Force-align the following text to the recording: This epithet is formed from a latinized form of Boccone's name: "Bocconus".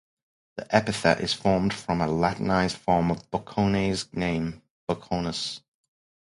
This 0.57 0.65
epithet 0.71 1.21
is 1.21 1.35
formed 1.35 1.75
from 1.75 2.01
a 2.01 2.07
latinized 2.07 2.75
form 2.77 3.11
of 3.11 3.29
Boccone's 3.29 4.11
name: 4.11 4.63
"Bocconus". 4.89 5.61